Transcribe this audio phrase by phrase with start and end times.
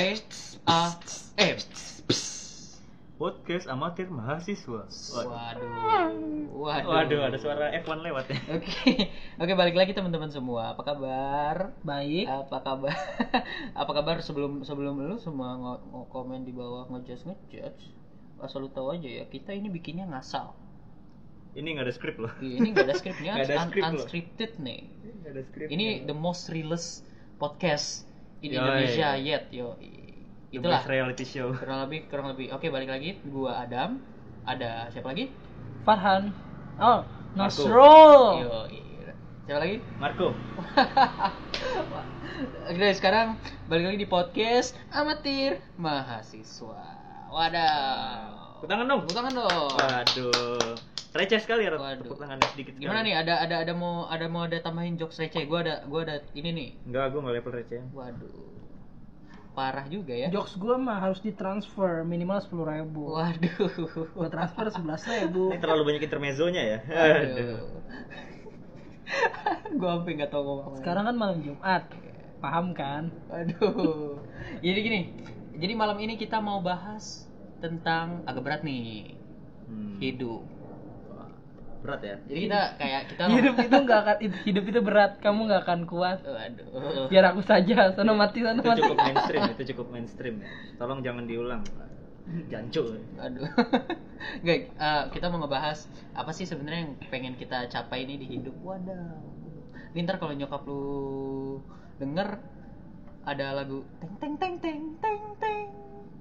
[0.00, 0.96] Pets a
[1.36, 1.60] eh
[3.20, 4.88] Podcast amatir mahasiswa.
[4.88, 5.28] Waduh.
[5.28, 5.68] Waduh.
[6.56, 6.88] Waduh.
[6.88, 8.40] Waduh, ada suara F1 lewat ya.
[8.56, 9.12] Oke.
[9.36, 10.72] Oke, balik lagi teman-teman semua.
[10.72, 11.76] Apa kabar?
[11.84, 12.24] Baik.
[12.32, 12.96] Apa kabar?
[13.84, 17.92] Apa kabar sebelum sebelum lu semua ngo- ngo- komen di bawah ngejudge ngejudge?
[18.40, 20.56] Asal lu tahu aja ya, kita ini bikinnya ngasal.
[21.52, 22.32] Ini nggak ada skrip loh.
[22.40, 23.92] Ini nggak ada skripnya, Nggak ada un- skrip loh.
[24.00, 24.80] unscripted nih.
[25.20, 25.66] Nggak ada skrip.
[25.68, 27.04] Ini the most realest
[27.36, 28.08] podcast
[28.40, 28.60] in Yoi.
[28.60, 29.76] Indonesia yet, yo.
[30.50, 31.54] Itulah reality show.
[31.54, 32.50] kurang lebih kurang lebih.
[32.50, 33.20] Oke, balik lagi.
[33.28, 34.02] Gua Adam.
[34.42, 35.30] Ada siapa lagi?
[35.86, 36.34] Farhan.
[36.80, 37.06] Oh.
[37.38, 38.42] Nasrul.
[38.42, 38.66] Yo.
[39.46, 39.78] Siapa lagi?
[40.00, 40.34] Marco.
[42.70, 43.38] Oke, sekarang
[43.70, 46.98] balik lagi di podcast amatir mahasiswa.
[47.30, 48.58] Wadah.
[48.66, 49.02] Tangan dong.
[49.06, 49.70] Tangan dong.
[49.78, 50.89] Waduh.
[51.10, 52.06] Receh sekali ya Waduh.
[52.06, 52.86] tepuk tangannya sedikit sekali.
[52.86, 53.14] Gimana nih?
[53.18, 55.42] Ada ada ada mau ada mau ada tambahin jokes receh?
[55.42, 56.68] Gua ada gua ada ini nih.
[56.86, 57.82] Enggak, gue nggak level receh.
[57.90, 58.46] Waduh.
[59.50, 60.30] Parah juga ya.
[60.30, 63.18] Jokes gue mah harus ditransfer minimal sepuluh ribu.
[63.18, 64.06] Waduh.
[64.14, 65.50] Gue transfer sebelas ribu.
[65.50, 66.78] Ini terlalu banyak intermezzonya ya.
[66.86, 67.58] Waduh.
[69.74, 70.76] gua sampai nggak tahu ngomong apa.
[70.78, 71.82] Sekarang kan malam Jumat.
[72.38, 73.10] Paham kan?
[73.34, 74.22] Aduh.
[74.62, 75.00] Jadi gini.
[75.58, 77.26] Jadi malam ini kita mau bahas
[77.58, 79.18] tentang agak berat nih.
[79.66, 79.98] Hmm.
[79.98, 80.49] Hidup.
[81.80, 82.16] Berat ya.
[82.28, 85.12] Jadi kita kayak kita Hidup itu nggak akan hidup itu berat.
[85.24, 86.18] Kamu nggak akan kuat.
[86.24, 87.08] Waduh.
[87.08, 87.96] Biar aku saja.
[87.96, 88.80] Sana mati, sana Itu mati.
[88.84, 90.48] cukup mainstream, itu cukup mainstream ya.
[90.76, 91.62] Tolong jangan diulang.
[92.52, 93.00] Jancu.
[93.18, 93.48] Aduh.
[94.44, 98.52] Nggak, eh, kita mau ngebahas apa sih sebenarnya yang pengen kita capai ini di hidup.
[98.60, 99.16] Wadah.
[99.96, 100.84] Ini ntar kalau nyokap lu
[101.98, 102.38] denger
[103.26, 105.68] ada lagu teng teng teng teng teng teng.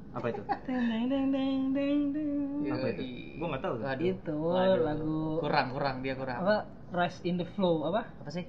[0.09, 0.41] Apa itu?
[0.67, 2.71] Deng, deng, deng, deng, deng.
[2.71, 3.01] Apa itu?
[3.37, 3.73] Gua nggak tahu.
[3.79, 4.03] Waduh.
[4.03, 4.81] Itu Waduh.
[4.81, 6.37] lagu kurang kurang dia kurang.
[6.41, 6.57] apa?
[6.89, 8.09] Rise in the flow apa?
[8.19, 8.45] Apa sih?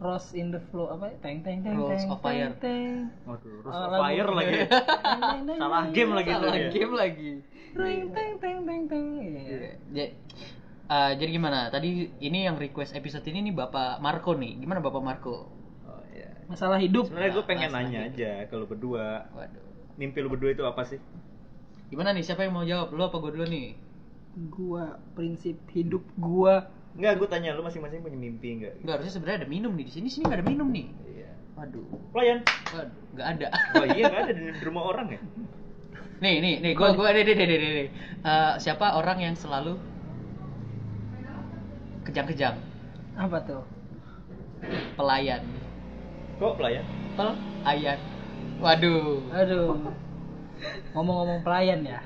[0.00, 1.12] Rose in the flow apa?
[1.20, 2.56] Teng teng teng teng of Fire.
[2.56, 3.10] teng.
[3.26, 4.54] Waduh, Rose of lagu- Fire lagi.
[5.60, 7.30] Salah game lagi tuh Salah game lagi.
[7.70, 9.04] Teng teng teng teng teng.
[9.92, 10.06] Iya.
[10.90, 11.68] Eh, jadi gimana?
[11.68, 14.58] Tadi ini yang request episode ini nih Bapak Marco nih.
[14.58, 15.46] Gimana Bapak Marco?
[15.84, 16.30] Oh iya.
[16.46, 17.06] Masalah hidup.
[17.06, 18.14] Sebenarnya gue pengen nanya hidup.
[18.16, 19.69] aja kalau berdua Waduh.
[20.00, 20.96] Mimpi lu berdua itu apa sih?
[21.92, 22.24] Gimana nih?
[22.24, 22.96] Siapa yang mau jawab?
[22.96, 23.76] Lu apa gue dulu nih?
[24.48, 28.74] Gua prinsip hidup gua Enggak, gue tanya lu masing-masing punya mimpi enggak?
[28.82, 30.08] Enggak, harusnya sebenarnya ada minum nih di sini.
[30.10, 30.86] Sini nggak ada minum nih.
[31.06, 31.30] Iya.
[31.54, 31.86] Waduh.
[32.10, 32.38] Pelayan.
[32.74, 33.46] Waduh, nggak ada.
[33.78, 35.20] Oh iya nggak ada di, rumah orang ya?
[36.20, 37.88] nih, nih, nih, gua gua nih, nih, nih, nih, nih.
[38.26, 39.78] Eh, siapa orang yang selalu
[42.08, 42.58] kejang-kejang?
[43.20, 43.62] apa tuh?
[44.96, 45.42] Pelayan.
[46.40, 46.84] Kok pelayan?
[47.16, 48.00] Pelayan.
[48.60, 49.24] Waduh.
[49.32, 49.80] Aduh.
[50.92, 52.04] Ngomong-ngomong pelayan ya.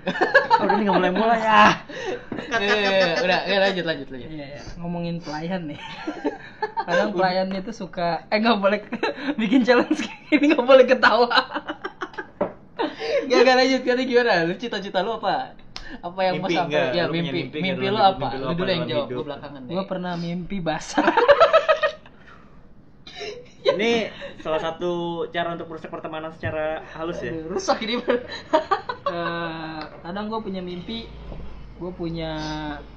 [0.54, 1.62] Oh, udah nih nggak mulai-mulai ya.
[2.54, 4.30] Eh, udah, ya, lanjut, lanjut, lanjut.
[4.30, 4.62] Iya, iya.
[4.78, 5.80] ngomongin pelayan nih.
[6.86, 8.78] Kadang pelayan itu suka eh nggak boleh
[9.40, 11.34] bikin challenge kayak gini nggak boleh ketawa.
[13.24, 14.44] Gak, gak lanjut, gak gimana?
[14.44, 15.56] Lu cita-cita lu apa?
[16.04, 16.70] Apa yang Mimpi mau sampai?
[16.70, 16.88] nggak?
[16.94, 17.30] Ya, mimpi.
[17.32, 18.28] mimpi Mimpi, lu apa?
[18.30, 19.72] Mimpi lu dulu yang jawab, gua belakangan deh.
[19.72, 21.04] Gua pernah mimpi basah.
[23.74, 23.92] Ini
[24.38, 24.92] salah satu
[25.28, 27.30] cara untuk merusak pertemanan secara halus ya.
[27.30, 27.98] Aduh, rusak ini.
[29.04, 31.06] Eh, kadang gue punya mimpi
[31.74, 32.32] gue punya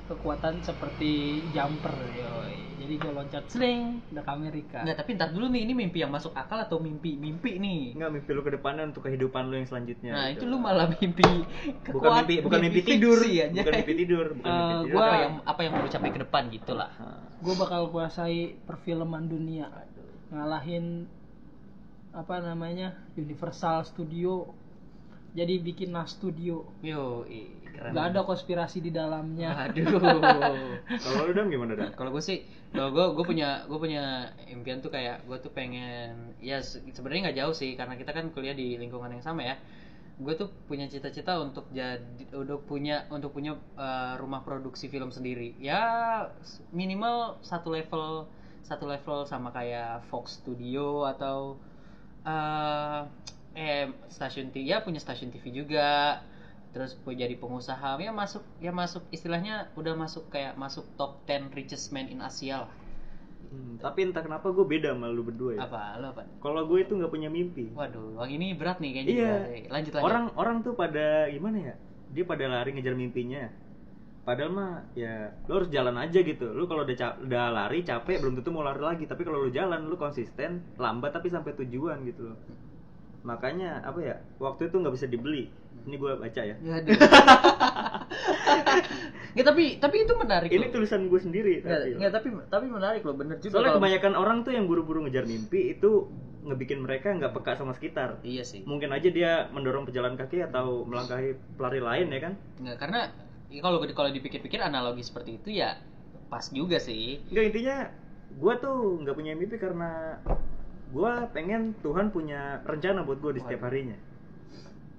[0.06, 2.78] kekuatan seperti jumper yoi.
[2.78, 6.14] jadi gue loncat sling udah ke Amerika Enggak, tapi ntar dulu nih, ini mimpi yang
[6.14, 7.98] masuk akal atau mimpi mimpi nih?
[7.98, 10.12] Enggak mimpi lu ke depannya untuk kehidupan lu yang selanjutnya.
[10.14, 10.46] Nah, gitu.
[10.46, 13.60] itu lu malah mimpi bukan kekuat- mimpi bukan mimpi, tidur, fiksi aja.
[13.60, 14.94] bukan mimpi tidur, bukan Eh, mimpi tidur.
[14.96, 16.92] gua- apa yang apa yang mau capai ke depan gitu lah.
[16.98, 19.68] Nah, gue bakal kuasai perfilman dunia
[20.30, 21.08] ngalahin
[22.12, 24.50] apa namanya Universal Studio
[25.32, 27.94] jadi bikin Nas Studio Yo, ih, keren.
[27.94, 29.86] nggak ada konspirasi di dalamnya Aduh.
[31.04, 31.94] Kalau lu dam gimana dam?
[31.94, 32.42] kalau gue sih
[32.74, 34.04] kalau gue gue punya gue punya
[34.50, 38.34] impian tuh kayak gue tuh pengen ya se- sebenarnya nggak jauh sih karena kita kan
[38.34, 39.56] kuliah di lingkungan yang sama ya
[40.18, 42.02] gue tuh punya cita-cita untuk jadi
[42.34, 46.26] untuk punya untuk punya uh, rumah produksi film sendiri ya
[46.74, 48.26] minimal satu level
[48.68, 51.56] satu level sama kayak Fox Studio atau
[52.22, 53.08] uh,
[53.54, 56.20] eh stasiun TV ya punya stasiun TV juga
[56.70, 61.50] terus pu- jadi pengusaha ya masuk ya masuk istilahnya udah masuk kayak masuk top 10
[61.52, 62.74] richest man in Asia lah
[63.48, 65.64] Hmm, tapi entah kenapa gue beda sama lu berdua ya.
[65.64, 67.72] apa lo apa Kalau gue itu nggak punya mimpi.
[67.72, 69.36] waduh wang ini berat nih kayaknya Iya.
[69.72, 71.76] lanjut lanjut Orang orang tuh pada gimana ya?
[72.12, 73.48] Dia pada lari ngejar mimpinya.
[74.28, 76.52] Padahal mah ya lu harus jalan aja gitu.
[76.52, 76.94] Lu kalau udah
[77.24, 79.04] udah lari capek belum tentu mau lari lagi.
[79.08, 82.38] Tapi kalau lu jalan lu konsisten, lambat tapi sampai tujuan gitu loh.
[83.24, 84.16] Makanya apa ya?
[84.38, 85.48] Waktu itu nggak bisa dibeli.
[85.88, 86.56] Ini gue baca ya.
[86.60, 86.92] Aduh.
[89.32, 90.74] Nggak, tapi tapi itu menarik Ini loh.
[90.74, 91.88] tulisan gue sendiri Nggak, tapi.
[91.88, 91.98] loh.
[92.02, 95.24] nggak, tapi tapi menarik loh bener juga Soalnya kalau- kebanyakan orang tuh yang buru-buru ngejar
[95.24, 96.10] mimpi itu
[96.42, 100.88] ngebikin mereka nggak peka sama sekitar iya sih mungkin aja dia mendorong pejalan kaki atau
[100.88, 103.27] melangkahi pelari lain ya kan nggak karena ya
[103.64, 105.80] kalau kalau dipikir-pikir analogi seperti itu ya
[106.28, 107.24] pas juga sih.
[107.32, 107.78] Enggak intinya
[108.38, 110.20] gue tuh nggak punya mimpi karena
[110.92, 113.96] gue pengen Tuhan punya rencana buat gue di setiap harinya.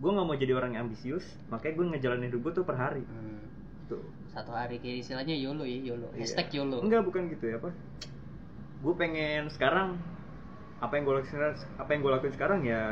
[0.00, 3.04] Gue nggak mau jadi orang yang ambisius makanya gue ngejalanin hidup gue tuh per hari.
[3.04, 3.44] Hmm,
[3.92, 4.00] tuh.
[4.32, 6.08] Satu hari kayak istilahnya YOLO ya YOLO.
[6.16, 6.24] Iya.
[6.24, 6.78] hashtag YOLO.
[6.80, 7.70] Enggak bukan gitu ya apa?
[8.80, 10.00] Gue pengen sekarang
[10.78, 12.82] apa yang gue lakuin sekarang apa yang gue lakuin sekarang ya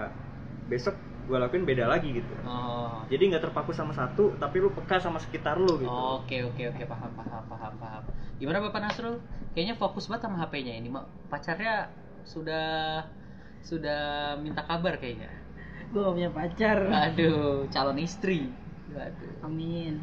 [0.66, 4.98] besok gue lakuin beda lagi gitu oh jadi nggak terpaku sama satu tapi lu peka
[4.98, 8.02] sama sekitar lu gitu Oke oke oke paham paham paham paham.
[8.36, 9.22] Gimana Bapak Nasrul?
[9.54, 10.90] Kayaknya fokus banget sama HP-nya ini.
[10.90, 11.86] Ma- Pacarnya
[12.26, 13.00] sudah
[13.62, 15.30] sudah minta kabar kayaknya.
[15.86, 18.50] gue gak punya pacar Aduh, calon istri.
[18.90, 19.46] Aduh.
[19.46, 20.02] amin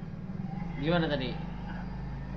[0.79, 1.35] Gimana tadi?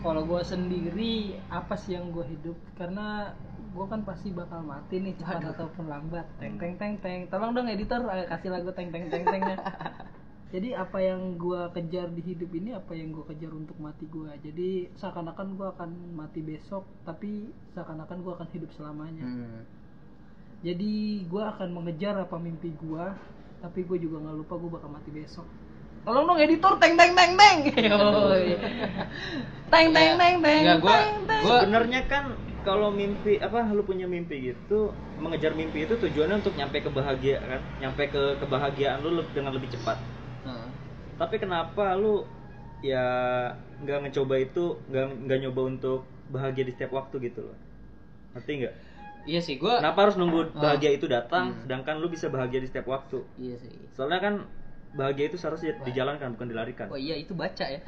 [0.02, 1.14] kalau gue sendiri
[1.46, 3.34] apa sih yang gue hidup karena
[3.76, 5.52] gue kan pasti bakal mati nih cepat Waduh.
[5.52, 6.26] ataupun lambat.
[6.40, 7.20] Teng teng teng teng.
[7.28, 9.56] Tolong dong editor eh, kasih lagu teng teng teng tengnya
[10.46, 14.31] jadi apa yang gue kejar di hidup ini apa yang gue kejar untuk mati gue
[14.46, 19.26] jadi seakan-akan gue akan mati besok tapi seakan-akan gue akan hidup selamanya.
[19.26, 19.62] Hmm.
[20.62, 20.94] jadi
[21.26, 23.05] gue akan mengejar apa mimpi gue
[23.58, 25.46] tapi gue juga nggak lupa gue bakal mati besok.
[26.06, 27.56] Tolong dong editor teng teng teng teng.
[29.67, 31.43] Teng teng teng teng teng, teng.
[31.43, 36.58] gua sebenarnya kan kalau mimpi apa lu punya mimpi gitu mengejar mimpi itu tujuannya untuk
[36.58, 39.94] nyampe ke bahagia kan nyampe ke kebahagiaan lu dengan lebih cepat
[40.42, 40.68] Heeh.
[41.14, 42.26] tapi kenapa lu
[42.82, 43.06] ya
[43.80, 47.56] nggak ngecoba itu nggak nggak nyoba untuk bahagia di setiap waktu gitu loh
[48.34, 48.74] ngerti nggak
[49.26, 50.70] Iya sih, gua kenapa harus nunggu Ah.
[50.70, 51.58] bahagia itu datang Hmm.
[51.66, 53.74] sedangkan lu bisa bahagia di setiap waktu Iya sih.
[53.90, 54.34] soalnya kan
[54.96, 57.81] bahagia itu seharusnya dijalankan bukan dilarikan Oh iya itu baca ya.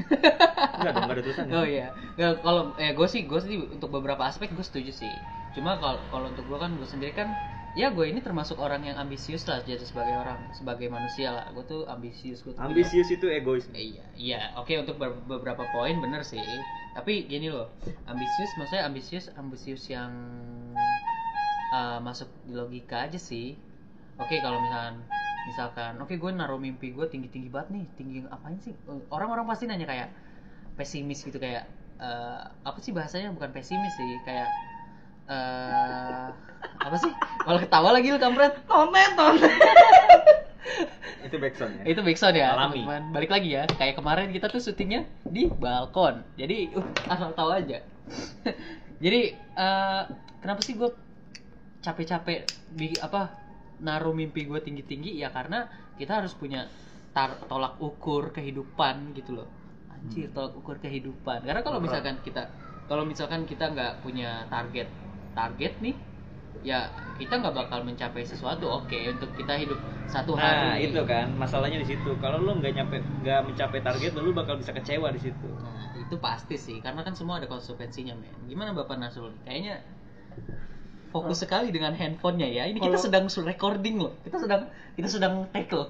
[0.76, 1.87] enggak dong nggak ada tulisannya Oh iya.
[2.14, 5.12] Nggak, kalau eh gue sih gue sih untuk beberapa aspek gue setuju sih.
[5.56, 7.32] Cuma kalau kalau untuk gue kan gue sendiri kan
[7.72, 11.46] ya gue ini termasuk orang yang ambisius lah jadi sebagai orang sebagai manusia lah.
[11.50, 14.40] Gue tuh ambisius gue tuh punya- ambisius itu egois Eh, iya, iya.
[14.54, 16.40] Oke untuk ber- beberapa poin bener sih.
[16.93, 17.70] Tapi gini loh,
[18.04, 20.11] ambisius maksudnya ambisius ambisius yang
[21.70, 23.54] uh, masuk di logika aja sih.
[24.19, 24.99] Oke kalau misalkan
[25.46, 28.75] misalkan oke gue naruh mimpi gue tinggi tinggi banget nih tinggi apain sih?
[29.12, 30.08] Orang-orang pasti nanya kayak
[30.75, 31.70] pesimis gitu kayak
[32.02, 33.31] eh, apa sih bahasanya?
[33.32, 34.49] Bukan pesimis sih kayak
[35.29, 37.12] eh apa sih?
[37.44, 38.58] Kalau ketawa lagi lu kampret.
[38.64, 39.52] Tonten, tonten.
[41.29, 41.82] itu backsound ya?
[41.85, 42.85] Itu backsound ya Alami.
[42.85, 43.02] teman-teman.
[43.12, 46.25] Balik lagi ya kayak kemarin kita tuh syutingnya di balkon.
[46.40, 47.85] Jadi uh, asal tahu aja.
[49.05, 50.02] Jadi eh,
[50.43, 50.90] kenapa sih gue
[51.82, 52.43] capek-capek
[52.99, 53.47] apa
[53.82, 55.66] naruh mimpi gue tinggi-tinggi ya karena
[55.98, 56.66] kita harus punya
[57.14, 59.48] tar- tolak ukur kehidupan gitu loh.
[59.90, 61.42] Anjir tolak ukur kehidupan.
[61.42, 62.50] Karena kalau misalkan kita
[62.88, 64.88] kalau misalkan kita nggak punya target
[65.36, 65.94] target nih
[66.66, 66.90] ya
[67.20, 68.66] kita nggak bakal mencapai sesuatu.
[68.66, 69.78] Oke untuk kita hidup
[70.08, 70.88] satu nah hari.
[70.90, 72.10] itu kan masalahnya di situ.
[72.19, 75.48] Kalau lu nggak nyampe nggak mencapai target lu bakal bisa kecewa di situ.
[75.60, 78.32] Nah, itu pasti sih, karena kan semua ada konsekuensinya, men.
[78.48, 79.36] Gimana Bapak Nasrul?
[79.44, 79.84] Kayaknya
[81.08, 82.64] fokus sekali dengan handphonenya ya.
[82.64, 84.12] Ini kita sedang su- recording loh.
[84.20, 85.88] Kita sedang kita sedang take loh.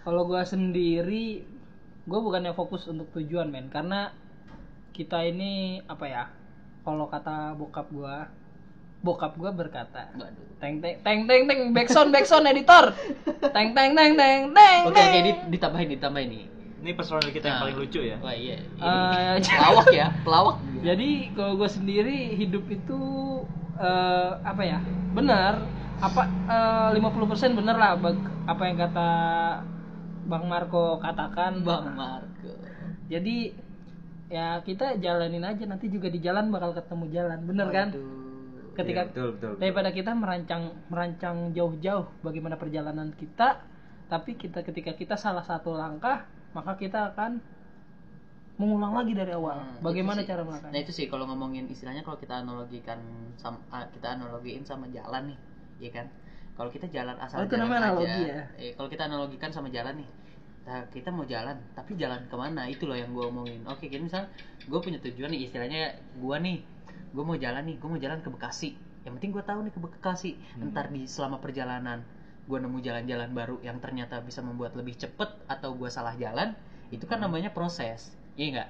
[0.00, 1.44] Kalau gue sendiri,
[2.02, 4.12] gue bukannya fokus untuk tujuan men, karena
[4.90, 5.52] kita ini
[5.84, 6.24] apa ya?
[6.80, 8.16] Kalau kata bokap gue,
[9.00, 10.08] bokap gue berkata,
[10.58, 12.96] teng teng teng teng teng backsound backsound editor,
[13.46, 14.80] teng teng teng teng teng.
[14.86, 15.18] Oke, oke,
[15.48, 16.46] ditambahin, ditambahin nih.
[16.80, 17.62] ini personal kita yang Nah.
[17.62, 18.56] paling lucu ya Wah, iya.
[18.56, 18.88] Ini
[19.36, 20.56] Eh, pelawak ya, pelawak.
[20.80, 23.00] Jadi kalau gue sendiri hidup itu
[23.80, 24.78] eh, apa ya?
[25.16, 25.54] Benar.
[26.00, 29.08] Apa eh, 50% bener lah bag- apa yang kata
[30.28, 31.64] Bang Marco katakan.
[31.64, 32.52] Bang Marco.
[33.10, 33.52] Jadi
[34.30, 37.38] ya kita jalanin aja nanti juga di jalan bakal ketemu jalan.
[37.44, 37.88] Bener kan?
[37.90, 38.18] Waduh.
[38.70, 39.60] Ketika Iya, betul betul, betul.
[39.60, 43.60] daripada kita merancang merancang jauh-jauh bagaimana perjalanan kita,
[44.06, 47.42] tapi kita ketika kita salah satu langkah, maka kita akan
[48.60, 49.56] mengulang lagi dari awal.
[49.56, 50.84] Hmm, Bagaimana cara Nah melakukannya?
[50.84, 53.00] itu sih kalau ngomongin istilahnya kalau kita analogikan
[53.34, 55.38] sama ah, kita analogiin sama jalan nih,
[55.80, 56.06] iya kan?
[56.52, 58.40] Kalau kita jalan asal Oh, itu jalan namanya aja, analogi ya?
[58.60, 60.10] eh, kalau kita analogikan sama jalan nih,
[60.62, 62.68] nah, kita mau jalan, tapi jalan ke mana?
[62.68, 63.64] Itu loh yang gue omongin.
[63.64, 64.28] Oke, gini misal
[64.60, 65.82] gue punya tujuan nih, istilahnya
[66.20, 66.58] gue nih,
[67.16, 68.76] gue mau jalan nih, gue mau jalan ke Bekasi.
[69.00, 70.30] Yang penting gue tahu nih ke Bekasi.
[70.60, 70.68] Hmm.
[70.68, 72.04] Ntar di selama perjalanan
[72.44, 76.52] gue nemu jalan-jalan baru yang ternyata bisa membuat lebih cepet atau gue salah jalan,
[76.92, 77.32] itu kan Hmm.
[77.32, 78.12] namanya proses.
[78.38, 78.68] Iya nggak?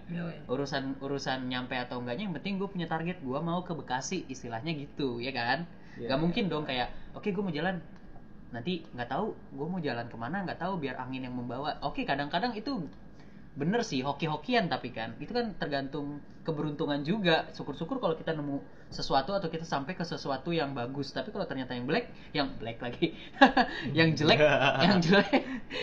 [0.50, 3.20] urusan urusan nyampe atau enggaknya yang penting gue punya target.
[3.20, 5.68] Gue mau ke Bekasi istilahnya gitu ya kan?
[6.00, 7.78] Iya, nggak mungkin dong kayak oke gue mau jalan.
[8.50, 11.78] Nanti nggak tahu gue mau jalan ke mana nggak tahu biar angin yang membawa.
[11.84, 12.88] Oke kadang-kadang itu
[13.54, 15.14] bener sih hoki-hokian tapi kan.
[15.22, 17.46] Itu kan tergantung keberuntungan juga.
[17.54, 21.14] Syukur-syukur kalau kita nemu sesuatu atau kita sampai ke sesuatu yang bagus.
[21.14, 23.14] Tapi kalau ternyata yang black yang black lagi.
[23.96, 24.38] Yang jelek
[24.86, 25.30] yang jelek.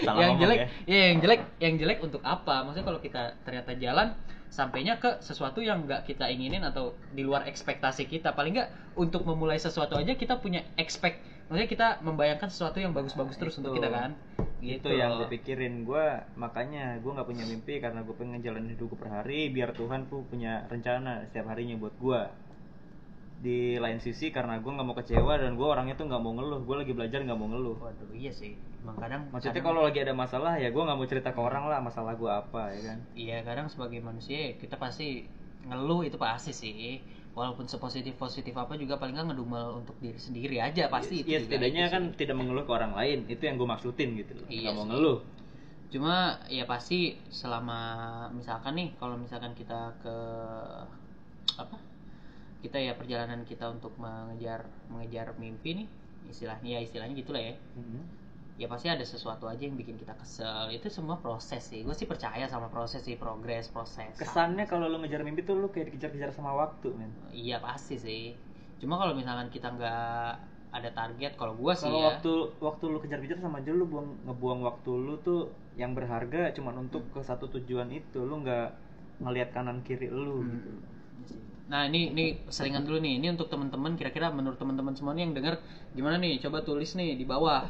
[0.03, 0.67] Salah yang jelek ya.
[0.85, 2.67] ya yang jelek yang jelek untuk apa?
[2.67, 4.07] Maksudnya kalau kita ternyata jalan
[4.47, 8.35] sampainya ke sesuatu yang nggak kita inginin atau di luar ekspektasi kita.
[8.35, 11.23] Paling nggak untuk memulai sesuatu aja kita punya expect.
[11.47, 13.79] Maksudnya kita membayangkan sesuatu yang bagus-bagus terus untuk Itu.
[13.79, 14.11] kita kan?
[14.59, 18.91] Itu yang gue pikirin gue makanya gue nggak punya mimpi karena gue pengen jalanin hidup
[18.91, 22.21] gue per hari biar Tuhan tuh punya rencana setiap harinya buat gue
[23.37, 26.65] di lain sisi karena gue nggak mau kecewa dan gue orangnya tuh nggak mau ngeluh.
[26.65, 27.77] Gue lagi belajar nggak mau ngeluh.
[27.77, 28.57] Waduh iya sih.
[28.81, 31.77] Emang kadang maksudnya kalau lagi ada masalah ya gue nggak mau cerita ke orang lah
[31.77, 32.97] masalah gue apa ya kan?
[33.13, 35.29] Iya kadang sebagai manusia kita pasti
[35.69, 37.01] ngeluh itu pasti sih.
[37.37, 41.37] Walaupun sepositif positif apa juga paling nggak ngedumel untuk diri sendiri aja pasti itu ya
[41.37, 42.17] juga setidaknya itu kan sih.
[42.25, 43.29] tidak mengeluh ke orang lain.
[43.29, 44.47] Itu yang gue maksudin gitu loh.
[44.49, 45.17] Iya nggak mau ngeluh.
[45.93, 47.79] Cuma ya pasti selama
[48.33, 50.15] misalkan nih kalau misalkan kita ke
[51.61, 51.86] apa
[52.67, 55.87] kita ya perjalanan kita untuk mengejar mengejar mimpi nih
[56.27, 57.55] istilahnya ya istilahnya gitulah ya
[58.57, 62.03] ya pasti ada sesuatu aja yang bikin kita kesel itu semua proses sih gue sih
[62.03, 66.33] percaya sama proses sih progres proses kesannya kalau lu ngejar mimpi tuh lu kayak dikejar-kejar
[66.33, 68.33] sama waktu men Iya pasti sih.
[68.77, 70.29] Cuma kalau misalkan kita nggak
[70.67, 72.05] ada target, kalau gua sih Kalau ya.
[72.13, 76.73] waktu waktu lu kejar-kejar sama aja lu buang ngebuang waktu lu tuh yang berharga cuma
[76.73, 78.19] untuk ke satu tujuan itu.
[78.19, 78.69] Lu nggak
[79.21, 80.49] ngelihat kanan kiri lu Hmm.
[80.51, 80.69] gitu.
[81.67, 83.19] Nah ini ini selingan dulu nih.
[83.19, 83.99] Ini untuk teman-teman.
[83.99, 85.59] Kira-kira menurut teman-teman semua nih yang dengar
[85.91, 86.39] gimana nih?
[86.39, 87.67] Coba tulis nih di bawah.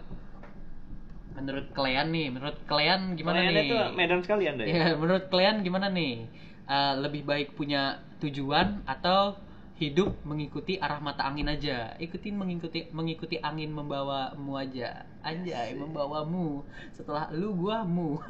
[1.37, 3.69] Menurut kalian nih, menurut kalian gimana Kalian nih?
[3.69, 4.97] itu medan sekali Anda ya.
[4.97, 6.25] Menurut kalian gimana nih?
[6.67, 9.37] Eh, lebih baik punya tujuan atau
[9.77, 11.93] hidup mengikuti arah mata angin aja?
[12.01, 15.05] Ikutin mengikuti mengikuti angin membawamu aja.
[15.21, 16.65] Anjay, membawamu.
[16.93, 18.17] Setelah lu gua mu.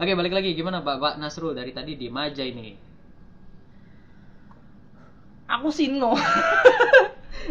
[0.00, 2.91] Oke, balik lagi gimana Pak Pak Nasrul dari tadi di aja ini.
[5.52, 6.16] Aku sino.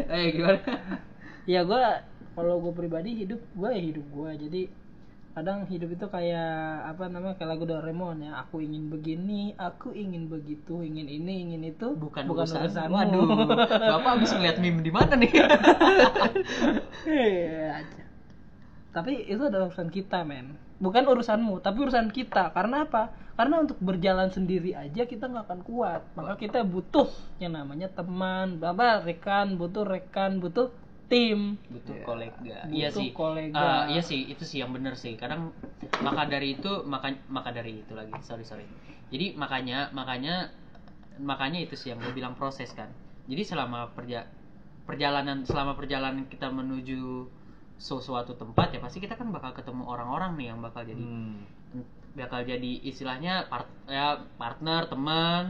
[0.08, 0.64] Eh, gimana?
[1.44, 1.84] ya gue
[2.32, 4.62] kalau gue pribadi hidup gue ya hidup gue jadi
[5.32, 6.48] kadang hidup itu kayak
[6.88, 11.76] apa namanya kayak lagu Doraemon ya aku ingin begini aku ingin begitu ingin ini ingin
[11.76, 12.72] itu Bukan, bukan urusan.
[12.72, 12.96] urusanmu.
[12.96, 13.28] Waduh.
[13.68, 15.32] Bapak habis ngeliat meme di mana nih?
[17.04, 18.04] Iya aja.
[18.92, 20.60] Tapi itu adalah urusan kita, men.
[20.84, 22.52] Bukan urusanmu, tapi urusan kita.
[22.52, 23.16] Karena apa?
[23.40, 26.02] Karena untuk berjalan sendiri aja kita nggak akan kuat.
[26.20, 27.08] Maka kita butuh
[27.40, 30.70] yang namanya teman, apa rekan, butuh rekan, butuh
[31.12, 31.60] tim.
[31.68, 32.06] butuh Iya.
[32.08, 33.60] kolega Butuh iya sih kolega.
[33.60, 35.52] Ah, iya sih itu sih yang bener sih kadang
[36.00, 38.64] maka dari itu maka maka dari itu lagi sorry sorry
[39.12, 40.56] jadi makanya makanya
[41.20, 42.88] makanya itu sih yang gue bilang proses kan
[43.28, 44.24] jadi selama perja
[44.88, 47.28] perjalanan selama perjalanan kita menuju
[47.82, 51.42] sesuatu tempat ya pasti kita kan bakal ketemu orang-orang nih yang bakal jadi Hmm.
[52.12, 55.44] bakal jadi istilahnya part, ya partner teman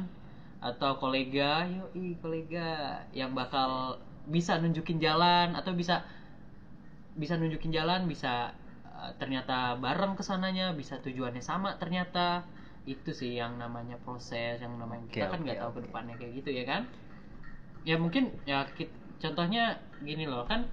[0.62, 3.98] atau kolega yoi kolega yang bakal
[4.30, 6.06] bisa nunjukin jalan atau bisa
[7.22, 8.56] bisa nunjukin jalan bisa
[8.88, 12.48] uh, ternyata bareng ke sananya bisa tujuannya sama ternyata
[12.88, 15.78] itu sih yang namanya proses yang namanya Oke, kita kan nggak tahu oke.
[15.78, 16.82] ke depannya kayak gitu ya kan
[17.90, 20.66] ya mungkin ya kit- contohnya gini loh kan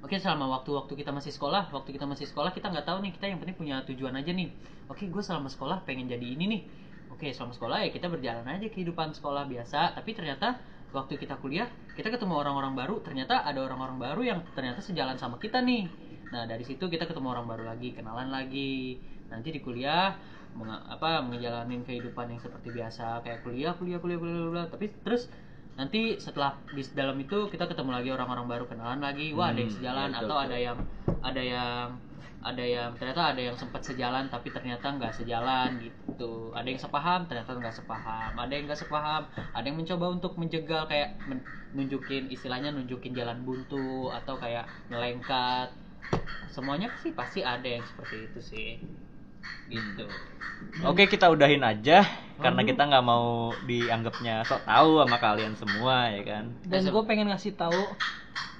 [0.00, 3.26] Oke selama waktu-waktu kita masih sekolah, waktu kita masih sekolah kita nggak tahu nih kita
[3.28, 4.48] yang penting punya tujuan aja nih.
[4.88, 6.60] Oke gue selama sekolah pengen jadi ini nih.
[7.12, 9.92] Oke selama sekolah ya kita berjalan aja kehidupan sekolah biasa.
[9.92, 10.56] Tapi ternyata
[10.96, 13.04] waktu kita kuliah kita ketemu orang-orang baru.
[13.04, 15.84] Ternyata ada orang-orang baru yang ternyata sejalan sama kita nih.
[16.32, 18.96] Nah dari situ kita ketemu orang baru lagi, kenalan lagi.
[19.28, 20.16] Nanti di kuliah
[20.56, 24.66] menga- apa ngejalanin kehidupan yang seperti biasa kayak kuliah, kuliah, kuliah, kuliah, kuliah.
[24.72, 25.28] Tapi terus
[25.78, 29.32] nanti setelah di dalam itu kita ketemu lagi orang-orang baru kenalan lagi.
[29.32, 30.44] Wah ada yang Hmm, sejalan betul, atau betul.
[30.46, 30.78] ada yang
[31.20, 31.86] ada yang
[32.40, 36.52] ada yang ternyata ada yang sempat sejalan tapi ternyata nggak sejalan gitu.
[36.56, 38.32] Ada yang sepaham ternyata nggak sepaham.
[38.36, 39.22] Ada yang nggak sepaham
[39.52, 41.44] ada yang mencoba untuk menjegal kayak men-
[41.76, 45.68] nunjukin istilahnya nunjukin jalan buntu atau kayak ngelengkat.
[46.50, 48.68] Semuanya sih pasti ada yang seperti itu sih
[49.70, 50.06] gitu
[50.84, 52.04] Oke kita udahin aja
[52.40, 56.44] karena kita nggak mau dianggapnya sok tahu sama kalian semua ya kan.
[56.64, 57.80] Dan gue pengen ngasih tahu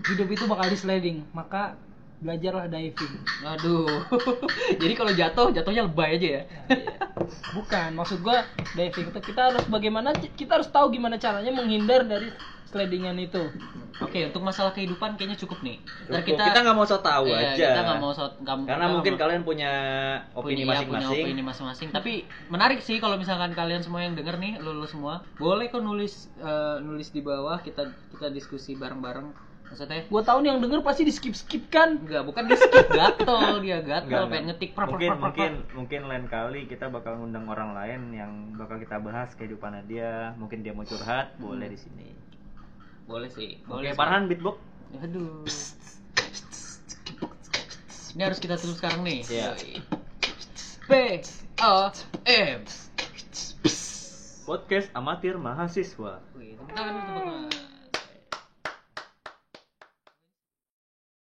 [0.08, 1.24] hidup itu bakal di sliding.
[1.32, 1.76] Maka
[2.20, 3.14] belajarlah diving.
[3.40, 3.88] aduh
[4.80, 6.42] jadi kalau jatuh jatuhnya lebay aja ya
[7.50, 8.44] Bukan, maksud gua
[8.76, 12.28] diving itu kita harus bagaimana kita harus tahu gimana caranya menghindar dari
[12.70, 13.42] Sledingan itu.
[13.98, 15.82] Oke, okay, untuk masalah kehidupan kayaknya cukup nih.
[16.06, 16.38] Nah, cukup.
[16.38, 17.66] Kita kita nggak mau so tahu iya, aja.
[17.74, 19.72] Kita nggak mau so gak, Karena mungkin mau, kalian punya
[20.38, 21.24] opini masing-masing.
[21.26, 21.88] opini masing-masing.
[21.90, 22.12] Tapi
[22.46, 26.78] menarik sih kalau misalkan kalian semua yang denger nih, lulus semua, boleh kok nulis uh,
[26.78, 31.30] nulis di bawah kita kita diskusi bareng-bareng maksudnya gue nih yang denger pasti di skip
[31.30, 35.22] skip kan enggak bukan di skip gatel dia gatel pengen ngetik proper mungkin proper.
[35.22, 40.34] mungkin mungkin lain kali kita bakal ngundang orang lain yang bakal kita bahas kehidupan dia
[40.42, 41.46] mungkin dia mau curhat hmm.
[41.46, 42.10] boleh di sini
[43.10, 43.58] boleh sih.
[43.66, 43.90] Boleh.
[43.90, 44.62] Oke, parahan beatbox.
[45.02, 45.42] Aduh.
[48.14, 49.26] Ini harus kita terus sekarang nih.
[49.26, 49.58] Iya.
[50.86, 51.18] P
[51.58, 51.90] A
[52.30, 52.62] M.
[54.46, 56.18] Podcast amatir mahasiswa.
[56.38, 57.59] Wih, tepuk tangan, tepuk.